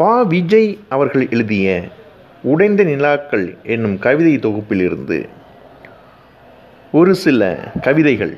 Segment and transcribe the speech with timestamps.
[0.00, 1.82] பா விஜய் அவர்கள் எழுதிய
[2.42, 5.28] உடைந்த நிலாக்கள் என்னும் கவிதை தொகுப்பிலிருந்து
[6.92, 8.36] ஒரு சில கவிதைகள்.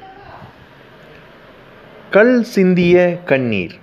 [2.11, 3.75] கல் சிந்திய கண்ணீர்.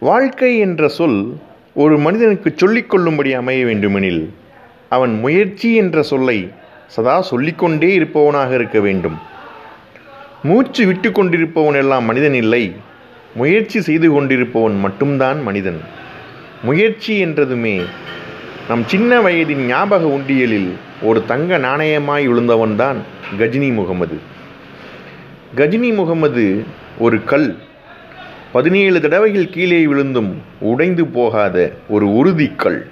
[0.00, 1.36] வாழ்க்கை என்ற சொல்
[1.74, 4.34] ஒரு மனிதனுக்கு சொல்லிக்கொள்ளும்படி அமைய வேண்டுமெனில்
[4.88, 6.48] அவன் முயற்சி என்ற சொல்லை
[6.86, 9.18] சதா சொல்லிக்கொண்டே இருப்பவனாக இருக்க வேண்டும்.
[10.42, 12.88] மூச்சு விட்டு கொண்டிருப்பவன் எல்லாம் மனிதன் இல்லை.
[13.34, 15.80] முயற்சி செய்து கொண்டிருப்பவன் மட்டும்தான் மனிதன்.
[16.62, 17.80] முயற்சி என்றதுமே
[18.68, 20.70] நம் சின்ன வயதின் ஞாபக உண்டியலில்
[21.02, 22.96] ஒரு தங்க நாணயமாய் விழுந்தவன்தான்
[23.38, 24.18] கஜினி முகமது.
[25.56, 26.64] கஜினி முகமது
[26.98, 27.56] ஒரு கல்.
[28.52, 32.90] பதினேழு தடவைகள் கீழே விழுந்தும் உடைந்து போகாத ஒரு உறுதிக்கல்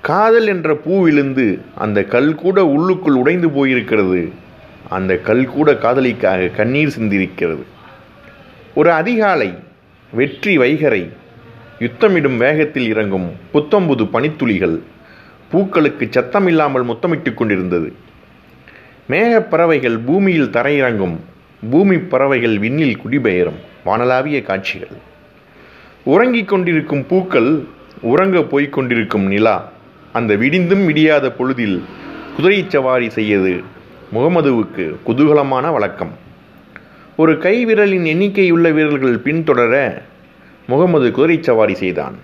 [0.00, 4.30] காதல் என்ற பூ விழுந்து அந்த கல் கூட உள்ளுக்குள் உடைந்து போயிருக்கிறது.
[4.88, 7.64] அந்த கல் கூட காதலிக்காக கண்ணீர் சிந்திருக்கிறது.
[8.74, 9.54] ஒரு அதிகாலை
[10.12, 11.08] வெற்றி வைகரை
[11.78, 14.80] யுத்தமிடும் வேகத்தில் இறங்கும் புத்தம்புது பனித்துளிகள்
[15.50, 17.92] பூக்களுக்கு சத்தமில்லாமல் முத்தமிட்டு கொண்டிருந்தது.
[19.06, 21.16] மேகப் பறவைகள் பூமியில் தரையிறங்கும்
[21.70, 24.96] பூமி பறவைகள் விண்ணில் குடிபெயரும் வானலாவிய காட்சிகள்.
[26.04, 27.64] உறங்கிக் கொண்டிருக்கும் பூக்கள்
[28.00, 29.68] உறங்க போய்க் கொண்டிருக்கும் நிலா
[30.12, 31.82] அந்த விடிந்தும் விடியாத பொழுதில்
[32.36, 33.62] குதிரை சவாரி செய்யது
[34.14, 36.22] முகமதுவுக்கு குதூகலமான வழக்கம்.
[37.16, 40.02] ஒரு கை விரலின் எண்ணிக்கையுள்ள வீரர்கள் பின்தொடர
[40.66, 42.14] முகமது குதிரை சவாரி செய்தான்.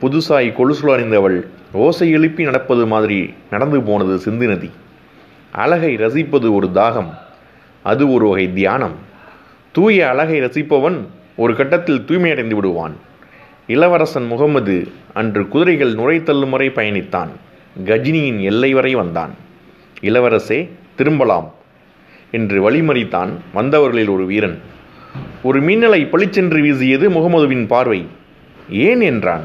[0.00, 4.70] புதுசாய் கொலுசுல அறிந்தவள் ஓசை எழுப்பி நடப்பது மாதிரி நடந்து போனது சிந்து நதி.
[5.52, 7.08] அழகை ரசிப்பது ஒரு தாகம்
[7.82, 8.94] அது ஒரு வகை தியானம்.
[9.72, 10.96] தூய அழகை ரசிப்பவன்
[11.36, 12.96] ஒரு கட்டத்தில் தூய்மையடைந்து விடுவான்.
[13.66, 17.28] இளவரசன் முகமது அன்று குதிரைகள் நுழைத்தள்ளும் வரை பயணித்தான்.
[17.84, 19.30] கஜினியின் எல்லை வரை வந்தான்.
[20.00, 21.56] இளவரசே திரும்பலாம்.
[22.30, 24.58] என்று வழிமறித்தான் வந்தவர்களில் ஒரு வீரன்.
[25.42, 28.06] ஒரு மின்னலை பளிச்சென்று வீசியது முகமதுவின் பார்வை.
[28.70, 29.44] ஏன் என்றான்.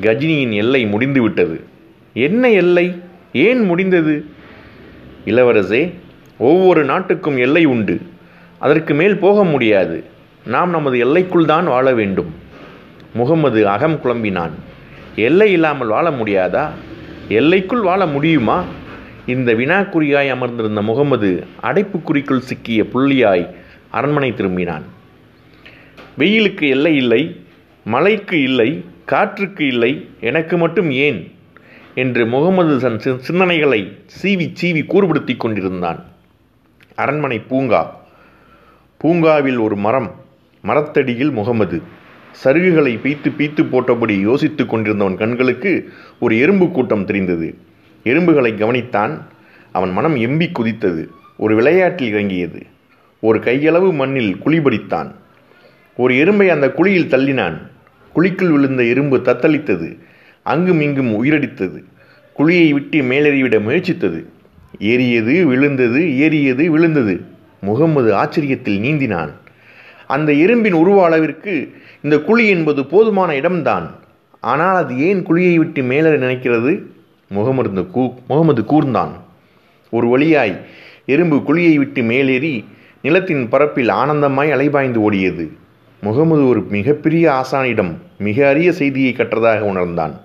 [0.00, 1.64] கஜினியின் எல்லை முடிந்துவிட்டது.
[2.12, 3.00] என்ன எல்லை?
[3.32, 4.24] ஏன் முடிந்தது?
[5.24, 5.92] இளவரசே
[6.38, 8.00] ஒவ்வொரு நாட்டுக்கும் எல்லை உண்டு.
[8.58, 10.04] அதற்கு மேல் போக முடியாது.
[10.46, 12.34] நாம் நமது எல்லைக்குள் தான் வாழ வேண்டும்.
[13.14, 14.50] முகமது அகம் குழம்பினான்.
[15.16, 16.68] எல்லை இல்லாமல் வாழ முடியாதா?
[17.28, 18.64] எல்லைக்குள் வாழ முடியுமா?
[19.26, 23.54] இந்த வினாக்குறியாய் அமர்ந்திருந்த முகமது அடைப்புக்குறிக்குள் சிக்கிய புள்ளியாய்
[23.90, 24.82] அரண்மனை திரும்பினான்.
[26.18, 27.40] வெயிலுக்கு எல்லை இல்லை
[27.84, 31.32] மழைக்கு இல்லை காற்றுக்கு இல்லை எனக்கு மட்டும் ஏன்?
[31.94, 36.04] என்று முகமது தன் சிந்தனைகளை சீவி சீவி கூறுபடுத்தி கொண்டிருந்தான்.
[36.94, 38.00] அரண்மனை பூங்கா.
[38.98, 40.14] பூங்காவில் ஒரு மரம்
[40.62, 41.82] மரத்தடியில் முகமது.
[42.44, 47.68] சருகுகளை பீத்து பீத்து போட்டபடி யோசித்து கொண்டிருந்தவன் கண்களுக்கு ஒரு எறும்பு கூட்டம் தெரிந்தது.
[48.04, 49.20] எறும்புகளை கவனித்தான்
[49.72, 51.06] அவன் மனம் எம்பி குதித்தது.
[51.36, 52.62] ஒரு விளையாட்டில் இறங்கியது.
[53.20, 55.10] ஒரு கையளவு மண்ணில் குழிபடித்தான்
[55.96, 57.56] ஒரு எறும்பை அந்த குழியில் தள்ளினான்.
[58.14, 59.98] குழிக்குள் விழுந்த எறும்பு தத்தளித்தது.
[60.42, 61.84] அங்கும் இங்கும் உயிரடித்தது.
[62.38, 64.24] குழியை விட்டு மேலேறிவிட முயற்சித்தது.
[64.78, 67.20] ஏறியது விழுந்தது ஏறியது விழுந்தது.
[67.60, 69.30] முகம்மது ஆச்சரியத்தில் நீந்தினான்.
[70.06, 71.72] அந்த எறும்பின் உருவ அளவிற்கு
[72.02, 73.90] இந்த குழி என்பது போதுமான இடம்தான்.
[74.40, 76.82] ஆனால் அது ஏன் குழியை விட்டு மேலே நினைக்கிறது?
[77.30, 79.12] முகமது கூ முகமது கூர்ந்தான்.
[79.90, 80.66] ஒரு வழியாய்
[81.06, 82.64] எறும்பு குழியை விட்டு மேலேறி
[83.02, 85.48] நிலத்தின் பரப்பில் ஆனந்தமாய் அலைபாய்ந்து ஓடியது.
[86.02, 90.20] முகமது ஒரு மிகப்பெரிய ஆசானிடம் மிக அரிய செய்தியை கற்றதாக உணர்ந்தான்.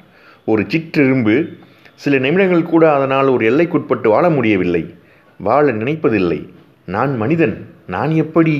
[0.46, 1.58] ஒரு சிற்றெறும்பு
[1.96, 4.94] சில நிமிடங்கள் கூட அதனால் ஒரு எல்லைக்குட்பட்டு வாழ முடியவில்லை.
[5.40, 6.50] வாழ நினைப்பதில்லை.
[6.86, 7.70] நான் மனிதன்.
[7.88, 8.56] நான் எப்படி?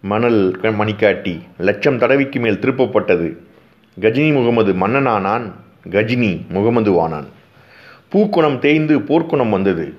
[0.00, 3.36] மணல் மணிக்காட்டி லட்சம் தடவைக்கு மேல் திருப்பப்பட்டது.
[4.00, 5.52] கஜினி முகமது மன்னனானான்.
[5.90, 7.26] கஜினி முகமதுவானான்
[8.12, 9.94] பூக்குணம் தேய்ந்து போர்க்குணம் வந்தது.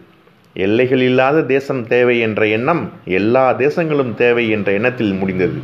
[0.54, 5.60] எல்லைகள் இல்லாத தேசம் தேவை என்ற எண்ணம் எல்லா தேசங்களும் தேவை என்ற எண்ணத்தில் முடிந்தது.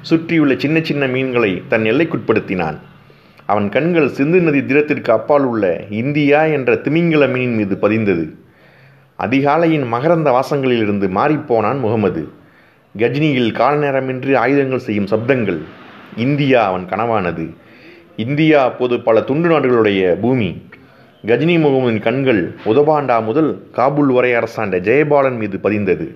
[0.00, 2.78] சுற்றியுள்ள சின்ன சின்ன மீன்களை தன் எல்லைக்குட்படுத்தினான்.
[3.46, 8.34] அவன் கண்கள் சிந்து நதி தீரத்திற்கு அப்பால் உள்ள இந்தியா என்ற திமிங்கில மீனின் மீது பதிந்தது.
[9.18, 12.28] அதிகாலையின் மகரந்த வாசங்களிலிருந்து மாறிப்போனான் முகமது.
[12.98, 15.58] கஜினியில் கால நேரமின்றி ஆயுதங்கள் செய்யும் சப்தங்கள்.
[16.16, 17.54] இந்தியா அவன் கனவானது.
[18.18, 20.62] இந்தியா அப்போது பல துண்டு நாடுகளுடைய பூமி.
[21.26, 26.06] கஜினி முகமதின் கண்கள் உதபாண்டா முதல் காபூல் வரை அரசாண்ட ஜெயபாலன் மீது பதிந்தது.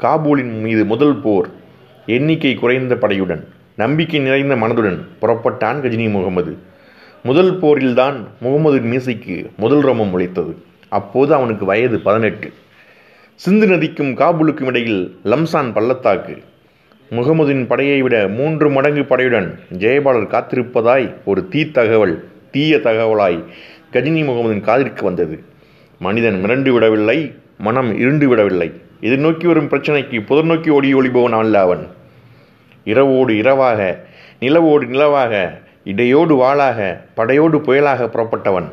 [0.00, 1.48] காபூலின் மீது முதல் போர்
[2.06, 3.44] எண்ணிக்கை குறைந்த படையுடன்
[3.76, 6.56] நம்பிக்கை நிறைந்த மனதுடன் புறப்பட்டான் கஜினி முகமது.
[7.22, 10.56] முதல் போரில்தான் முகமது மீசைக்கு முதல் ரோமம் உழைத்தது.
[10.88, 12.52] அப்போது அவனுக்கு வயது பதினெட்டு.
[13.34, 16.42] சிந்து நதிக்கும் காபூலுக்கும் இடையில் லம்சான் பள்ளத்தாக்கு
[17.10, 23.44] முகமதின் படையை விட மூன்று மடங்கு படையுடன் ஜெயபாலர் காத்திருப்பதாய் ஒரு தீ தகவல் தீய தகவலாய்
[23.92, 25.42] கஜினி முகமதின் காதிற்கு வந்தது.
[25.98, 28.72] மனிதன் மிரண்டு விடவில்லை மனம் இருண்டு விடவில்லை.
[29.00, 31.86] எதிர்நோக்கி வரும் பிரச்சனைக்கு புதர் நோக்கி ஓடி ஒளிபவன் அல்ல அவன்.
[32.84, 34.04] இரவோடு இரவாக
[34.40, 38.68] நிலவோடு நிலவாக இடையோடு வாளாக படையோடு புயலாக புறப்பட்டவன்.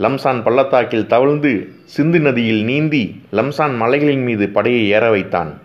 [0.00, 5.60] லம்சான் பள்ளத்தாக்கில் தவழ்ந்து சிந்து நதியில் நீந்தி லம்சான் மலைகளின் மீது படையை ஏற வைத்தான்.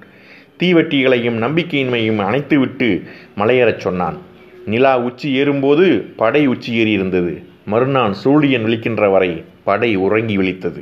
[0.59, 3.04] தீவட்டிகளையும் நம்பிக்கையின்மையும் அணைத்துவிட்டு
[3.38, 4.18] மலையேறச் சொன்னான்.
[4.65, 7.33] நிலா உச்சி ஏறும்போது படை உச்சி ஏறியிருந்தது
[7.65, 10.81] மறுநாள் சூழியன் விழிக்கின்ற வரை படை உறங்கி விழித்தது.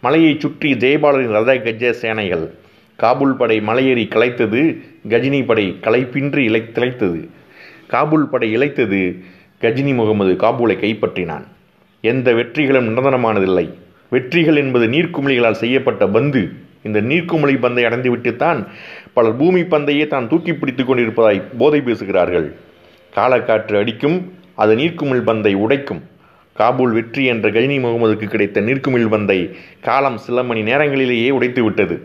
[0.00, 2.54] மலையைச் சுற்றி ஜெயபாலரின் ரத கஜ சேனைகள்.
[2.98, 4.62] காபூல் படை மலையேறி கலைத்தது
[5.08, 7.28] கஜினி படை களைப்பின்றி இலை திளைத்தது.
[7.88, 9.00] காபூல் படை இழைத்தது
[9.60, 11.46] கஜினி முகமது காபூலை கைப்பற்றினான்.
[12.00, 13.66] எந்த வெற்றிகளும் நிரந்தரமானதில்லை.
[14.10, 16.52] வெற்றிகள் என்பது நீர்க்குமிழிகளால் செய்யப்பட்ட பந்து.
[16.82, 18.60] இந்த நீர்க்குமிழி பந்தை அடைந்துவிட்டுத்தான்
[19.12, 22.46] பலர் பூமி பந்தையே தான் தூக்கி பிடித்துக் கொண்டிருப்பதாய் போதை பேசுகிறார்கள்.
[23.16, 26.02] காலக்காற்று அடிக்கும் அது நீர்க்குமிழ் பந்தை உடைக்கும்.
[26.56, 29.38] காபூல் வெற்றி என்ற கஜினி முகமதுக்கு கிடைத்த நீர்க்குமிழ் பந்தை
[29.80, 31.96] காலம் சில மணி நேரங்களிலேயே உடைத்து விட்டது.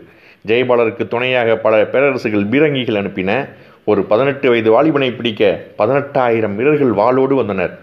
[0.46, 3.48] ஜெயபாலருக்கு துணையாக பல பேரரசுகள் பீரங்கிகள் அனுப்பின.
[3.84, 5.42] ஒரு பதினெட்டு வயது வாலிபனை பிடிக்க
[5.78, 7.74] பதினெட்டாயிரம் வீரர்கள் வாளோடு வந்தனர்.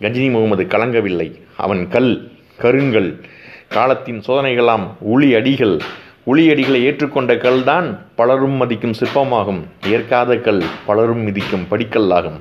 [0.00, 1.28] கஜினி முகமது கலங்கவில்லை.
[1.56, 2.12] அவன் கல்
[2.62, 3.10] கருங்கல்
[3.68, 5.74] காலத்தின் சோதனைகளாம் உளி அடிகள்
[6.30, 6.42] உளி
[6.86, 7.86] ஏற்றுக்கொண்ட கல்தான்
[8.18, 9.60] பலரும் மதிக்கும் சிற்பமாகும்.
[9.94, 12.36] ஏற்காத கல் பலரும் மிதிக்கும் படிக்கல்லாகும்.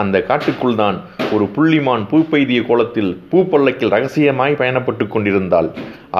[0.00, 0.96] அந்த காட்டுக்குள் தான்
[1.34, 5.68] ஒரு புள்ளிமான் பூ பெய்திய கோலத்தில் பூப்பல்லக்கில் ரகசியமாய் பயணப்பட்டு கொண்டிருந்தாள்.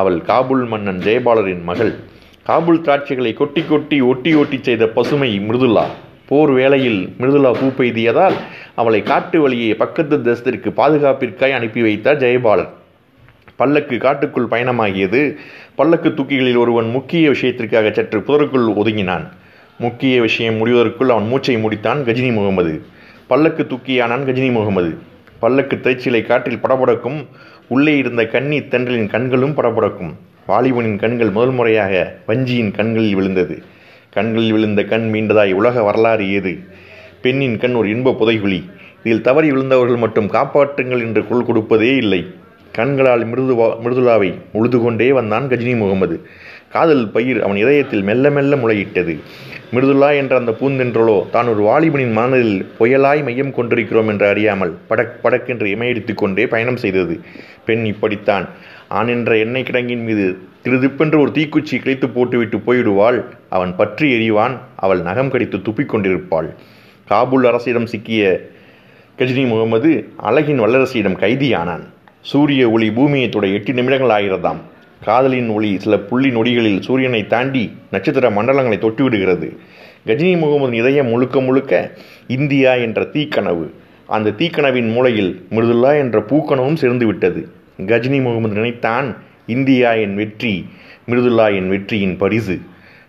[0.00, 1.92] அவள் காபூல் மன்னன் ஜெயபாலரின் மகள்.
[2.48, 5.86] காபூல் திராட்சைகளை கொட்டி கொட்டி ஒட்டி ஒட்டி செய்த பசுமை மிருதுலா
[6.30, 8.36] போர் வேளையில் மிருதுலா பூ பெய்தியதால்
[8.80, 12.70] அவளை காட்டு வழியே பக்கத்து தேசத்திற்கு பாதுகாப்பிற்காய் அனுப்பி வைத்தார் ஜெயபாலர்.
[13.58, 15.36] பல்லக்கு காட்டுக்குள் பயணமாகியது.
[15.74, 19.24] பல்லக்கு தூக்கிகளில் ஒருவன் முக்கிய விஷயத்திற்காக சற்று புதருக்குள் ஒதுங்கினான்.
[19.78, 22.82] முக்கிய விஷயம் முடிவதற்குள் அவன் மூச்சை முடித்தான் கஜினி முகமது.
[23.26, 24.98] பல்லக்கு தூக்கியானான் கஜினி முகமது.
[25.38, 27.26] பல்லக்கு திரைச்சிலை காற்றில் படபடக்கும்
[27.68, 30.14] உள்ளே இருந்த கன்னி தென்றலின் கண்களும் படபடக்கும்.
[30.48, 33.62] வாலிபனின் கண்கள் முதல் முறையாக வஞ்சியின் கண்களில் விழுந்தது.
[34.10, 36.58] கண்களில் விழுந்த கண் மீண்டதாய் உலக வரலாறு ஏது?
[37.22, 38.62] பெண்ணின் கண் ஒரு இன்ப புதைகுழி.
[39.04, 42.37] இதில் தவறி விழுந்தவர்கள் மட்டும் காப்பாற்றுங்கள் என்று குரல் கொடுப்பதே இல்லை.
[42.78, 46.16] கண்களால் மிருதுவா மிருதுலாவை உழுது கொண்டே வந்தான் கஜினி முகமது
[46.74, 49.14] காதல் பயிர் அவன் இதயத்தில் மெல்ல மெல்ல முளையிட்டது.
[49.74, 55.66] மிருதுலா என்ற அந்த பூந்தென்றலோ தான் ஒரு வாலிபனின் மனதில் புயலாய் மையம் கொண்டிருக்கிறோம் என்று அறியாமல் படக் படக்கென்று
[55.74, 57.14] இமையடித்து கொண்டே பயணம் செய்தது.
[57.66, 58.46] பெண் இப்படித்தான்.
[58.98, 60.26] ஆண் என்ற எண்ணெய் கிடங்கின் மீது
[60.64, 63.18] திருதிப்பென்று ஒரு தீக்குச்சி கிழித்து போட்டுவிட்டு போயிடுவாள்.
[63.56, 66.48] அவன் பற்றி எறிவான் அவள் நகம் கடித்து துப்பிக் கொண்டிருப்பாள்.
[67.10, 68.22] காபூல் அரசிடம் சிக்கிய
[69.18, 69.92] கஜினி முகமது
[70.28, 71.84] அழகின் வல்லரசியிடம் கைதியானான்.
[72.20, 74.60] சூரிய ஒளி பூமியை தொட எட்டு நிமிடங்கள் ஆகிறதாம்.
[75.04, 79.48] காதலின் ஒளி சில புள்ளி நொடிகளில் சூரியனை தாண்டி நட்சத்திர மண்டலங்களை தொட்டுவிடுகிறது
[80.06, 81.72] கஜினி முகமது இதயம் முழுக்க முழுக்க
[82.26, 83.66] இந்தியா என்ற தீக்கனவு.
[84.06, 87.40] அந்த தீக்கனவின் மூலையில் மிருதுல்லா என்ற பூக்கனவும் சேர்ந்து விட்டது.
[87.86, 89.16] கஜினி முகமது நினைத்தான்
[89.46, 90.66] இந்தியா என் வெற்றி
[91.08, 92.60] மிருதுல்லா என் வெற்றியின் பரிசு.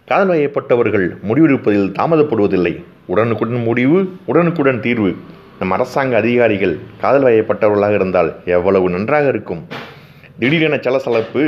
[0.05, 2.73] காதல் வயப்பட்டவர்கள் முடிவெடுப்பதில் தாமதப்படுவதில்லை.
[3.05, 5.15] உடனுக்குடன் முடிவு உடனுக்குடன் தீர்வு.
[5.59, 9.67] நம் அரசாங்க அதிகாரிகள் காதல் வயப்பட்டவர்களாக இருந்தால் எவ்வளவு நன்றாக இருக்கும்?
[10.39, 11.41] திடீரென சலசலப்பு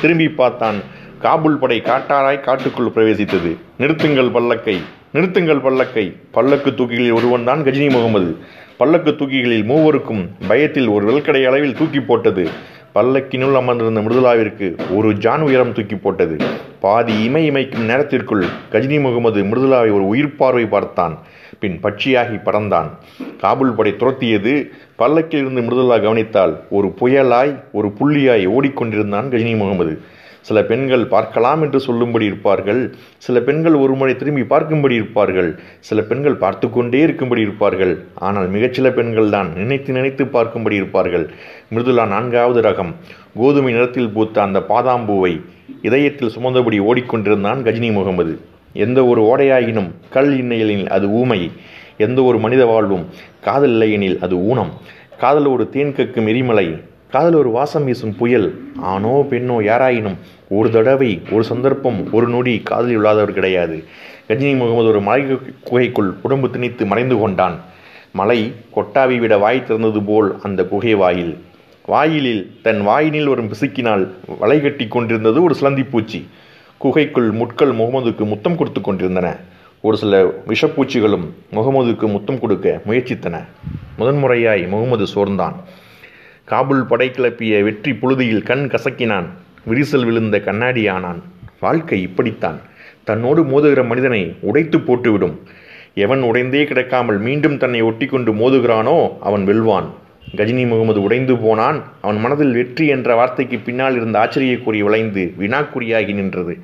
[0.00, 0.78] திரும்பி பார்த்தான்.
[1.22, 3.50] காபூல் படை காட்டாராய் காட்டுக்குள் பிரவேசித்தது.
[3.78, 4.76] நிறுத்துங்கள் பல்லக்கை
[5.14, 6.06] நிறுத்துங்கள் பல்லக்கை.
[6.30, 8.36] பல்லக்கு தூக்கிகளில் ஒருவன் தான் கஜினி முகமது.
[8.76, 12.48] பல்லக்கு தூக்கிகளில் மூவருக்கும் பயத்தில் ஒரு வெல்கடை அளவில் தூக்கி போட்டது.
[12.94, 16.36] பல்லக்கினுள் அமர்ந்திருந்த மிருதுலாவிற்கு ஒரு ஜான் உயரம் தூக்கி போட்டது.
[16.80, 21.16] பாதி இமை இமைக்கும் நேரத்திற்குள் கஜினி முகமது மிருதுலாவை ஒரு உயிர் பார்வை பார்த்தான்.
[21.60, 22.88] பின் பட்சியாகி பறந்தான்.
[23.42, 24.70] காபுல் படை துரத்தியது.
[24.98, 30.00] பல்லக்கிலிருந்து மிருதுலா கவனித்தால் ஒரு புயலாய் ஒரு புள்ளியாய் ஓடிக்கொண்டிருந்தான் கஜினி முகமது.
[30.40, 32.94] சில பெண்கள் பார்க்கலாம் என்று சொல்லும்படி இருப்பார்கள்.
[33.18, 35.58] சில பெண்கள் ஒரு முறை திரும்பி பார்க்கும்படி இருப்பார்கள்.
[35.80, 38.04] சில பெண்கள் பார்த்து கொண்டே இருக்கும்படி இருப்பார்கள்.
[38.14, 41.30] ஆனால் மிகச்சில பெண்கள் தான் நினைத்து நினைத்து பார்க்கும்படி இருப்பார்கள்.
[41.74, 42.94] மிருதுலா நான்காவது ரகம்.
[43.34, 45.40] கோதுமை நிறத்தில் பூத்த அந்த பாதாம்பூவை
[45.82, 48.47] இதயத்தில் சுமந்தபடி ஓடிக்கொண்டிருந்தான் கஜினி முகமது.
[48.72, 51.50] எந்த ஒரு ஓடையாயினும் கல் இன்னையலில் அது ஊமை.
[51.96, 53.06] எந்த ஒரு மனித வாழ்வும்
[53.40, 54.72] காதல் இல்லையெனில் அது ஊனம்.
[55.18, 56.78] காதல் ஒரு தேன் கக்கும் எரிமலை
[57.10, 58.60] காதல் ஒரு வாசம் வீசும் புயல்.
[58.76, 60.16] ஆணோ பெண்ணோ யாராயினும்
[60.48, 63.84] ஒரு தடவை ஒரு சந்தர்ப்பம் ஒரு நொடி காதலில் உள்ளாதவர் கிடையாது.
[64.28, 67.56] கஜினி முகமது ஒரு மலை குகைக்குள் உடம்பு திணித்து மறைந்து கொண்டான்.
[68.12, 71.36] மலை கொட்டாவி விட வாய் திறந்தது போல் அந்த குகை வாயில்.
[71.84, 74.08] வாயிலில் தன் வாயினில் ஒரு பிசுக்கினால்
[74.38, 76.26] வலை கட்டி கொண்டிருந்தது ஒரு சிலந்தி பூச்சி.
[76.78, 79.36] குகைக்குள் முட்கள் முகமதுக்கு முத்தம் கொடுத்து கொண்டிருந்தன.
[79.80, 83.44] ஒரு சில விஷப்பூச்சிகளும் முகமதுக்கு முத்தம் கொடுக்க முயற்சித்தன.
[83.98, 85.52] முதன்முறையாய் முகமது சோர்ந்தான்.
[86.44, 89.26] காபுல் படை கிளப்பிய வெற்றி புழுதியில் கண் கசக்கினான்.
[89.68, 91.20] விரிசல் விழுந்த கண்ணாடியானான்.
[91.60, 92.60] வாழ்க்கை இப்படித்தான்.
[93.04, 95.36] தன்னோடு மோதுகிற மனிதனை உடைத்து போட்டுவிடும்.
[95.94, 99.88] எவன் உடைந்தே கிடக்காமல் மீண்டும் தன்னை ஒட்டி கொண்டு மோதுகிறானோ அவன் வெல்வான்.
[100.36, 101.82] கஜினி முகமது உடைந்து போனான்.
[102.00, 106.54] அவன் மனதில் வெற்றி என்ற வார்த்தைக்கு பின்னால் இருந்த ஆச்சரியக்குறி விளைந்து வினாக்குறியாகி நின்றது.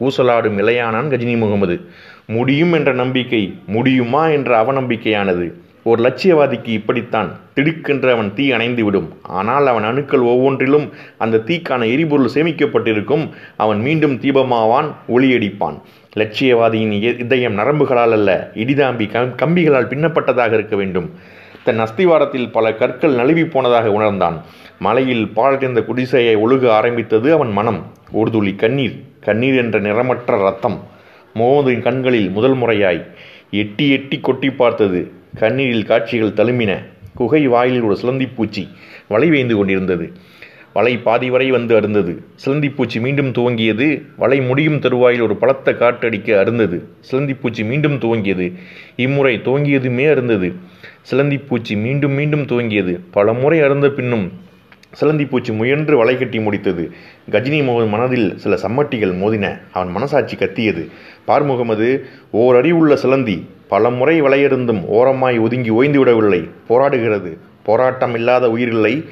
[0.00, 1.80] ஊசலாடும் இலையானான் கஜினி முகமது.
[2.26, 5.46] முடியும் என்ற நம்பிக்கை முடியுமா என்ற அவநம்பிக்கையானது.
[5.82, 9.08] ஒரு லட்சியவாதிக்கு இப்படித்தான் திடுக்கென்று அவன் தீ அணைந்து விடும்.
[9.22, 10.86] ஆனால் அவன் அணுக்கள் ஒவ்வொன்றிலும்
[11.18, 13.28] அந்த தீக்கான எரிபொருள் சேமிக்கப்பட்டிருக்கும்.
[13.56, 15.78] அவன் மீண்டும் தீபமாவான் ஒளியடிப்பான்.
[16.16, 19.06] லட்சியவாதியின் இதயம் நரம்புகளால் அல்ல இடிதாம்பி
[19.42, 21.10] கம்பிகளால் பின்னப்பட்டதாக இருக்க வேண்டும்.
[21.64, 24.44] தன் அஸ்திவாரத்தில் பல கற்கள் நழுவி போனதாக உணர்ந்தான்.
[24.78, 27.86] மலையில் பாழடைந்த குடிசையை ஒழுக ஆரம்பித்தது அவன் மனம்.
[28.12, 30.88] ஒரு துளி கண்ணீர் கண்ணீர் என்ற நிறமற்ற ரத்தம்
[31.34, 33.06] முகமதின் கண்களில் முதல் முறையாய்
[33.50, 35.12] எட்டி எட்டி கொட்டி பார்த்தது.
[35.34, 36.84] கண்ணீரில் காட்சிகள் தழும்பின.
[37.14, 38.68] குகை வாயிலில் ஒரு சிலந்தி பூச்சி
[39.08, 40.12] வேய்ந்து கொண்டிருந்தது.
[40.72, 42.22] வலை பாதி வரை வந்து அருந்தது.
[42.46, 44.02] சிலந்திப்பூச்சி மீண்டும் துவங்கியது.
[44.16, 46.88] வலை முடியும் தருவாயில் ஒரு பலத்த காற்றடிக்க அருந்தது.
[47.10, 48.52] சிலந்திப்பூச்சி மீண்டும் துவங்கியது.
[48.96, 50.54] இம்முறை துவங்கியதுமே அருந்தது.
[51.10, 53.00] சிலந்திப்பூச்சி மீண்டும் மீண்டும் துவங்கியது.
[53.10, 54.32] பல முறை அருந்த பின்னும்
[55.00, 56.90] சிலந்திப்பூச்சி முயன்று வலை கட்டி முடித்தது.
[57.30, 59.60] கஜினி முகமது மனதில் சில சம்மட்டிகள் மோதின.
[59.72, 60.88] அவன் மனசாட்சி கத்தியது.
[61.24, 66.48] பார் முகமது ஓர் அறிவுள்ள சிலந்தி பல முறை வலையருந்தும் ஓரமாய் ஒதுங்கி ஓய்ந்து விடவில்லை.
[66.68, 67.36] போராடுகிறது.
[67.62, 69.04] போராட்டம் இல்லாத உயிரில்லை.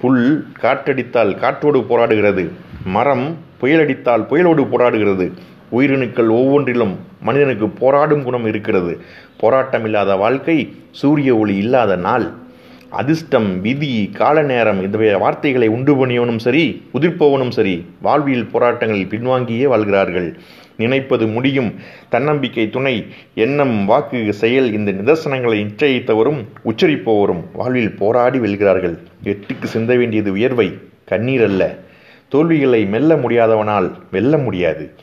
[0.00, 2.50] புல் காற்றடித்தால் காற்றோடு போராடுகிறது.
[2.84, 5.32] மரம் புயலடித்தால் புயலோடு போராடுகிறது.
[5.72, 9.00] உயிரணுக்கள் ஒவ்வொன்றிலும் மனிதனுக்கு போராடும் குணம் இருக்கிறது.
[9.36, 12.32] போராட்டம் இல்லாத வாழ்க்கை சூரிய ஒளி இல்லாத நாள்.
[12.90, 20.38] அதிர்ஷ்டம் விதி கால நேரம் இந்த வார்த்தைகளை உண்டு பண்ணியவனும் சரி உதிர்ப்பவனும் சரி வாழ்வியல் போராட்டங்களில் பின்வாங்கியே வாழ்கிறார்கள்.
[20.76, 21.74] நினைப்பது முடியும்.
[22.08, 28.98] தன்னம்பிக்கை துணை எண்ணம் வாக்கு செயல் இந்த நிதர்சனங்களை நிச்சயித்தவரும் உச்சரிப்பவரும் வாழ்வில் போராடி வெல்கிறார்கள்.
[29.24, 31.78] எட்டுக்கு சிந்த வேண்டியது உயர்வை கண்ணீர் அல்ல.
[32.28, 34.94] தோல்விகளை மெல்ல முடியாதவனால் வெல்ல முடியாது.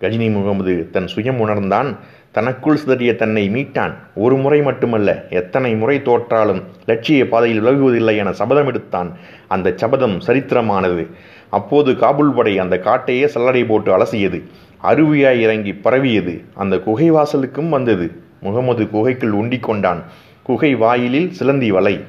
[0.00, 1.98] கஜினி முகமது தன் சுயம் உணர்ந்தான்.
[2.36, 3.92] தனக்குள் சிதறிய தன்னை மீட்டான்.
[4.14, 9.10] ஒரு முறை மட்டுமல்ல எத்தனை முறை தோற்றாலும் லட்சிய பாதையில் விலகுவதில்லை என சபதம் எடுத்தான்.
[9.48, 11.04] அந்த சபதம் சரித்திரமானது.
[11.50, 14.40] அப்போது காபூல் படை அந்த காட்டையே சல்லடை போட்டு அலசியது.
[14.82, 16.44] அருவியாய் இறங்கி பரவியது.
[16.54, 18.06] அந்த குகை வாசலுக்கும் வந்தது.
[18.40, 20.02] முகமது குகைக்குள் உண்டிக் கொண்டான்
[20.42, 22.00] குகை வாயிலில் சிலந்தி வலை.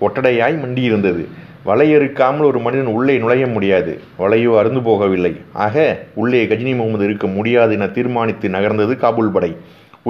[0.00, 1.24] ஒட்டடையாய் மண்டியிருந்தது.
[1.66, 4.00] வலையறுக்காமல் ஒரு மனிதன் உள்ளே நுழைய முடியாது.
[4.18, 5.40] வலையோ அருந்து போகவில்லை.
[5.52, 9.56] ஆக உள்ளே கஜினி முகமது இருக்க முடியாது என தீர்மானித்து நகர்ந்தது காபூல் படை.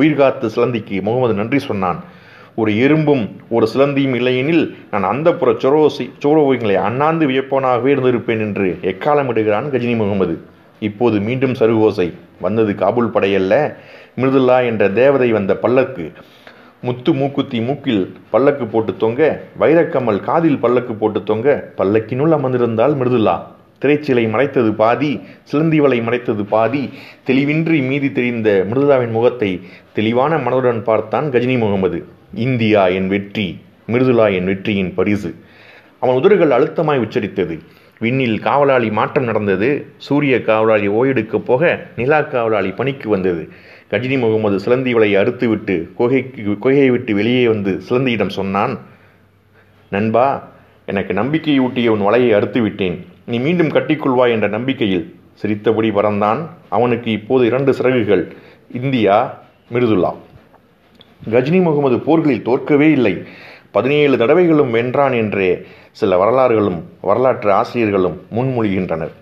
[0.01, 2.05] உயிர்காத்து சிலந்திக்கு முகமது நன்றி சொன்னான்.
[2.55, 9.71] ஒரு எறும்பும் ஒரு சிலந்தியும் இல்லையெனில் நான் அந்த புற சொரோசி சோரோவிங்களை அண்ணாந்து வியப்பவனாகவே இருந்திருப்பேன் என்று எக்காலமிடுகிறான்
[9.71, 10.41] கஜினி முகமது.
[10.81, 12.13] இப்போது மீண்டும் சருகோசை.
[12.41, 13.75] வந்தது காபூல் படையல்ல.
[14.17, 16.13] மிருதுல்லா என்ற தேவதை வந்த பல்லக்கு.
[16.83, 19.23] முத்து மூக்குத்தி மூக்கில் பல்லக்கு போட்டு தொங்க
[19.61, 23.35] வைரக்கமல் காதில் பல்லக்கு போட்டு தொங்க பல்லக்கினுள் அமர்ந்திருந்தால் மிருதுலா.
[23.83, 25.21] திரைச்சிலை மறைத்தது பாதி
[25.53, 26.91] சிலந்திவலை மறைத்தது பாதி.
[27.27, 29.51] தெளிவின்றி மீதி தெரிந்த மிருதுலாவின் முகத்தை
[29.93, 32.05] தெளிவான மனதுடன் பார்த்தான் கஜினி முகமது.
[32.35, 33.47] இந்தியா என் வெற்றி
[33.93, 35.35] மிருதுலா என் வெற்றியின் பரிசு.
[36.01, 37.59] அவன் உதடுகள் அழுத்தமாய் உச்சரித்தது.
[37.99, 39.87] விண்ணில் காவலாளி மாற்றம் நடந்தது.
[39.97, 43.49] சூரிய காவலாளி ஓய்வெடுக்கப் போக நிலா காவலாளி பணிக்கு வந்தது.
[43.91, 48.79] கஜினி முகமது சிலந்தி அறுத்துவிட்டு குகைக்கு குகையை விட்டு வெளியே வந்து சிலந்தியிடம் சொன்னான்
[49.91, 50.49] நண்பா
[50.87, 55.15] எனக்கு நம்பிக்கையூட்டிய உன் வலையை அறுத்து விட்டேன் நீ மீண்டும் கட்டிக்கொள்வாய் என்ற நம்பிக்கையில்.
[55.35, 56.47] சிரித்தபடி பறந்தான்.
[56.69, 58.33] அவனுக்கு இப்போது இரண்டு சிறகுகள்
[58.73, 59.39] இந்தியா
[59.73, 60.15] மிருதுல்லா.
[61.31, 63.23] கஜினி முகமது போர்களில் தோற்கவே இல்லை.
[63.71, 69.15] பதினேழு தடவைகளும் வென்றான் என்றே சில வரலாறுகளும் வரலாற்று ஆசிரியர்களும் முன்மொழிகின்றனர்.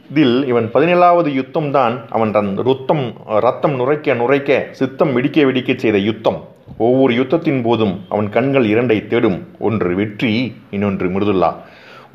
[0.00, 3.02] இதில் இவன் பதினேழாவது யுத்தம் தான் அவன் தன் ருத்தம்
[3.44, 6.38] ரத்தம் நுரைக்க நுரைக்க சித்தம் வெடிக்க வெடிக்க செய்த யுத்தம்.
[6.86, 9.36] ஒவ்வொரு யுத்தத்தின் போதும் அவன் கண்கள் இரண்டை தேடும்.
[9.66, 10.30] ஒன்று வெற்றி
[10.76, 11.50] இன்னொன்று மிருதுல்லா.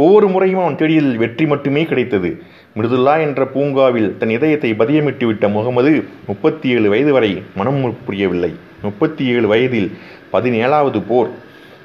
[0.03, 2.31] ஒவ்வொரு முறையும் அவன் தேடியதில் வெற்றி மட்டுமே கிடைத்தது.
[2.77, 5.93] மிருதுல்லா என்ற பூங்காவில் தன் இதயத்தை பதியமிட்டு விட்ட முகமது
[6.29, 8.51] முப்பத்தி ஏழு வயது வரை மனம் புரியவில்லை.
[8.87, 9.89] முப்பத்தி ஏழு வயதில்
[10.33, 11.31] பதினேழாவது போர்.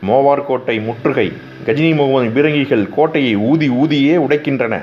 [0.09, 1.29] மோவார் கோட்டை முற்றுகை.
[1.67, 4.75] கஜினி முகமது பீரங்கிகள் கோட்டையை ஊதி ஊதியே உடைக்கின்றன.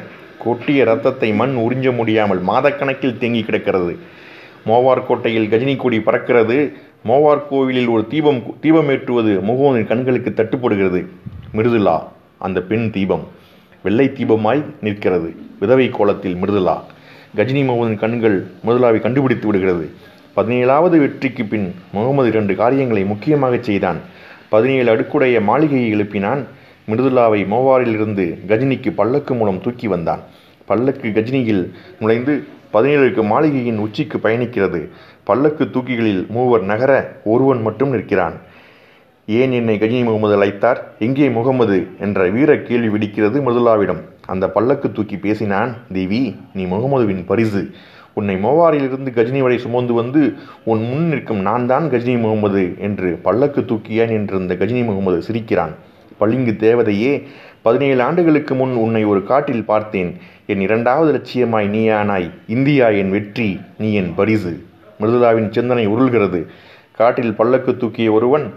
[0.43, 3.97] கொட்டிய ரத்தத்தை மண் உறிஞ்ச முடியாமல் மாதக்கணக்கில் தேங்கி கிடக்கிறது.
[4.65, 6.73] மோவார் கோட்டையில் கஜினி கொடி பறக்கிறது.
[7.05, 11.07] மோவார் கோவிலில் ஒரு தீபம் தீபமேற்றுவது முகமதின் கண்களுக்கு தட்டுப்படுகிறது.
[11.53, 12.03] மிருதுலா
[12.37, 13.27] அந்த பெண் தீபம்.
[13.83, 15.35] வெள்ளை தீபமாய் நிற்கிறது.
[15.59, 16.77] விதவை கோலத்தில் மிருதுலா.
[17.35, 19.89] கஜினி முகமதின் கண்கள் மிருதுலாவை கண்டுபிடித்து விடுகிறது.
[20.35, 23.97] பதினேழாவது வெற்றிக்கு பின் முகமது இரண்டு காரியங்களை முக்கியமாக செய்தான்.
[24.49, 26.43] பதினேழு அடுக்குடைய மாளிகையை எழுப்பினான்.
[26.89, 30.21] மிருதுலாவை மோவாரிலிருந்து கஜினிக்கு பல்லக்கு மூலம் தூக்கி வந்தான்.
[30.65, 31.63] பல்லக்கு கஜினியில்
[31.99, 32.33] நுழைந்து
[32.73, 34.81] பதினேழுக்கு மாளிகையின் உச்சிக்கு பயணிக்கிறது.
[35.23, 36.91] பல்லக்கு தூக்கிகளில் மூவர் நகர
[37.23, 38.35] ஒருவன் மட்டும் நிற்கிறான்.
[39.27, 40.79] ஏன் என்னை கஜினி முகமது அழைத்தார்?
[40.99, 41.87] எங்கே முகமது?
[41.99, 44.01] என்ற வீர கேள்வி விடுக்கிறது மிருதுலாவிடம்.
[44.25, 46.21] அந்த பல்லக்கு தூக்கி பேசினான் தேவி
[46.53, 47.71] நீ முகமதுவின் பரிசு.
[48.13, 50.21] உன்னை மோவாரிலிருந்து கஜினி வரை சுமந்து வந்து
[50.63, 55.75] உன் முன் நிற்கும் நான் தான் கஜினி முகமது என்று பல்லக்கு தூக்கியான் என்றிருந்த கஜினி முகமது சிரிக்கிறான்.
[56.19, 57.13] பளிங்கு தேவதையே
[57.61, 60.11] பதினேழு ஆண்டுகளுக்கு முன் உன்னை ஒரு காட்டில் பார்த்தேன்.
[60.45, 64.53] என் இரண்டாவது லட்சியமாய் நீயானாய் இந்தியா என் வெற்றி நீ என் பரிசு.
[64.99, 66.45] மிருதுலாவின் சிந்தனை உருள்கிறது.
[66.91, 68.53] காட்டில் பல்லக்கு தூக்கிய ஒருவன்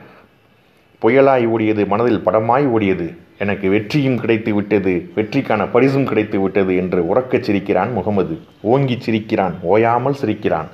[1.03, 3.09] புயலாய் ஓடியது மனதில் படமாய் ஓடியது.
[3.39, 8.39] எனக்கு வெற்றியும் கிடைத்து விட்டது வெற்றிக்கான பரிசும் கிடைத்து விட்டது என்று உறக்கச் சிரிக்கிறான் முகமது.
[8.63, 10.69] ஓங்கிச் சிரிக்கிறான் ஓயாமல் சிரிக்கிறான்.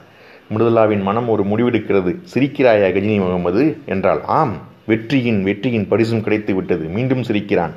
[0.55, 2.13] மிருதுலாவின் மனம் ஒரு முடிவெடுக்கிறது.
[2.35, 3.79] சிரிக்கிறாயா கஜினி முகமது?
[3.87, 4.57] என்றால் ஆம்.
[4.91, 6.85] வெற்றியின் வெற்றியின் பரிசும் கிடைத்து விட்டது.
[6.97, 7.75] மீண்டும் சிரிக்கிறான்.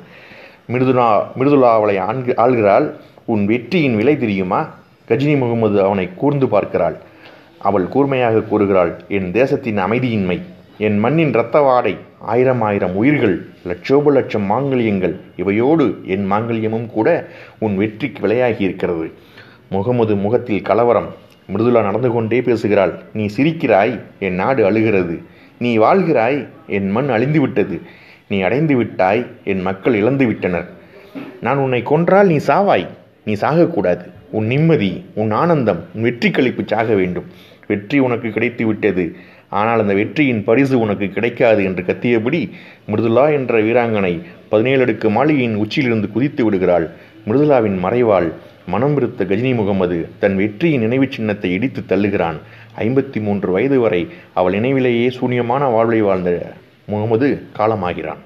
[0.72, 1.06] மிருதுலா
[1.38, 2.86] மிருதுலா அவளை ஆண்கு ஆள்கிறாள்.
[3.32, 4.60] உன் வெற்றியின் விலை தெரியுமா?
[5.08, 6.96] கஜினி முகமது அவனை கூர்ந்து பார்க்கிறாள்.
[7.68, 10.38] அவள் கூர்மையாக கூறுகிறாள் என் தேசத்தின் அமைதியின்மை
[10.86, 11.92] என் மண்ணின் இரத்த வாடை
[12.32, 17.08] ஆயிரம் ஆயிரம் உயிர்கள் லட்சோப லட்சம் மாங்கல்யங்கள் இவையோடு என் மாங்கல்யமும் கூட
[17.64, 19.06] உன் வெற்றிக்கு விலையாகி இருக்கிறது.
[19.70, 21.10] முகமது முகத்தில் கலவரம்.
[21.52, 25.16] மிருதுலா நடந்து கொண்டே பேசுகிறாள் நீ சிரிக்கிறாய் என் நாடு அழுகிறது.
[25.58, 27.76] நீ வாழ்கிறாய் என் மண் அழிந்து விட்டது
[28.30, 30.66] நீ அடைந்து விட்டாய் என் மக்கள் இழந்து விட்டனர்.
[31.40, 32.86] நான் உன்னை கொன்றால் நீ சாவாய்
[33.24, 34.04] நீ சாகக்கூடாது.
[34.30, 37.26] உன் நிம்மதி உன் ஆனந்தம் உன் வெற்றி கழிப்பு சாக வேண்டும்.
[37.66, 39.04] வெற்றி உனக்கு கிடைத்து விட்டது
[39.48, 42.40] ஆனால் அந்த வெற்றியின் பரிசு உனக்கு கிடைக்காது என்று கத்தியபடி
[42.90, 44.14] மிருதுலா என்ற வீராங்கனை
[44.48, 46.90] பதினேழு அடுக்கு மாளிகையின் உச்சியிலிருந்து குதித்து விடுகிறாள்.
[47.26, 48.32] மிருதுலாவின் மறைவாள்
[48.66, 52.38] மனம் விருத்த கஜினி முகமது தன் வெற்றியின் நினைவுச் சின்னத்தை இடித்து தள்ளுகிறான்.
[52.78, 56.52] ஐம்பத்தி மூன்று வயது வரை அவள் நினைவிலேயே சூன்யமான வாழ்வை வாழ்ந்த
[56.86, 58.22] முகமது காலமாகிறான்.